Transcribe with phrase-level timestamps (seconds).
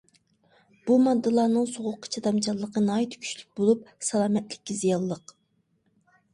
[0.87, 5.39] بۇ ماددىلارنىڭ سوغۇققا چىدامچانلىقى ناھايىتى كۈچلۈك بولۇپ، سالامەتلىككە زىيانلىق.